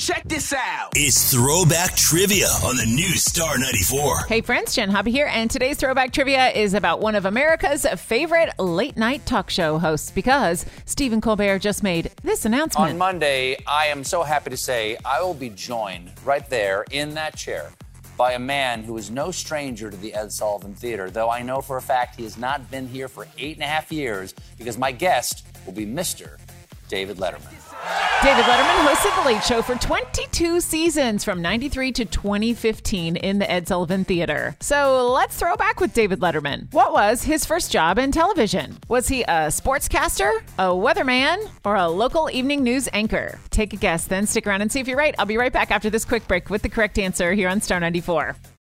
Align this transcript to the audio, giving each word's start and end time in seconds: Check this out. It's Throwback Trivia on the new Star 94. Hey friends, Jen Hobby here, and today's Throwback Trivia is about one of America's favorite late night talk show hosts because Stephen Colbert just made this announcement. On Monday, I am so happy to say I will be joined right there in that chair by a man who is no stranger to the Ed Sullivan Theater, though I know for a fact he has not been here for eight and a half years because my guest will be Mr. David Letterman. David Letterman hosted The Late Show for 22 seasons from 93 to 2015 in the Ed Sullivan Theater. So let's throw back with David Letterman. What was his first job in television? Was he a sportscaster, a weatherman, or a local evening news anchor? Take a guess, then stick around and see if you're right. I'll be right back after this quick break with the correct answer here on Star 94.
Check 0.00 0.22
this 0.24 0.54
out. 0.54 0.92
It's 0.94 1.30
Throwback 1.30 1.94
Trivia 1.94 2.46
on 2.64 2.78
the 2.78 2.86
new 2.86 3.10
Star 3.18 3.58
94. 3.58 4.20
Hey 4.28 4.40
friends, 4.40 4.74
Jen 4.74 4.88
Hobby 4.88 5.10
here, 5.10 5.28
and 5.30 5.50
today's 5.50 5.76
Throwback 5.76 6.10
Trivia 6.10 6.48
is 6.52 6.72
about 6.72 7.00
one 7.00 7.14
of 7.14 7.26
America's 7.26 7.84
favorite 7.98 8.58
late 8.58 8.96
night 8.96 9.26
talk 9.26 9.50
show 9.50 9.78
hosts 9.78 10.10
because 10.10 10.64
Stephen 10.86 11.20
Colbert 11.20 11.58
just 11.58 11.82
made 11.82 12.12
this 12.22 12.46
announcement. 12.46 12.92
On 12.92 12.96
Monday, 12.96 13.62
I 13.66 13.88
am 13.88 14.02
so 14.02 14.22
happy 14.22 14.48
to 14.48 14.56
say 14.56 14.96
I 15.04 15.20
will 15.20 15.34
be 15.34 15.50
joined 15.50 16.10
right 16.24 16.48
there 16.48 16.86
in 16.90 17.12
that 17.16 17.36
chair 17.36 17.70
by 18.16 18.32
a 18.32 18.38
man 18.38 18.82
who 18.82 18.96
is 18.96 19.10
no 19.10 19.30
stranger 19.30 19.90
to 19.90 19.96
the 19.98 20.14
Ed 20.14 20.32
Sullivan 20.32 20.72
Theater, 20.74 21.10
though 21.10 21.28
I 21.28 21.42
know 21.42 21.60
for 21.60 21.76
a 21.76 21.82
fact 21.82 22.16
he 22.16 22.22
has 22.22 22.38
not 22.38 22.70
been 22.70 22.88
here 22.88 23.06
for 23.06 23.26
eight 23.36 23.56
and 23.56 23.64
a 23.64 23.68
half 23.68 23.92
years 23.92 24.34
because 24.56 24.78
my 24.78 24.92
guest 24.92 25.46
will 25.66 25.74
be 25.74 25.84
Mr. 25.84 26.38
David 26.88 27.18
Letterman. 27.18 27.69
David 28.22 28.44
Letterman 28.44 28.86
hosted 28.86 29.16
The 29.16 29.26
Late 29.26 29.42
Show 29.42 29.62
for 29.62 29.76
22 29.76 30.60
seasons 30.60 31.24
from 31.24 31.40
93 31.40 31.90
to 31.92 32.04
2015 32.04 33.16
in 33.16 33.38
the 33.38 33.50
Ed 33.50 33.66
Sullivan 33.66 34.04
Theater. 34.04 34.54
So 34.60 35.10
let's 35.10 35.38
throw 35.38 35.56
back 35.56 35.80
with 35.80 35.94
David 35.94 36.20
Letterman. 36.20 36.70
What 36.74 36.92
was 36.92 37.22
his 37.22 37.46
first 37.46 37.72
job 37.72 37.98
in 37.98 38.12
television? 38.12 38.76
Was 38.88 39.08
he 39.08 39.22
a 39.22 39.48
sportscaster, 39.48 40.30
a 40.58 40.64
weatherman, 40.68 41.48
or 41.64 41.76
a 41.76 41.88
local 41.88 42.28
evening 42.30 42.62
news 42.62 42.90
anchor? 42.92 43.40
Take 43.48 43.72
a 43.72 43.76
guess, 43.76 44.04
then 44.04 44.26
stick 44.26 44.46
around 44.46 44.60
and 44.60 44.70
see 44.70 44.80
if 44.80 44.86
you're 44.86 44.98
right. 44.98 45.14
I'll 45.18 45.24
be 45.24 45.38
right 45.38 45.52
back 45.52 45.70
after 45.70 45.88
this 45.88 46.04
quick 46.04 46.28
break 46.28 46.50
with 46.50 46.60
the 46.60 46.68
correct 46.68 46.98
answer 46.98 47.32
here 47.32 47.48
on 47.48 47.62
Star 47.62 47.80
94. 47.80 48.36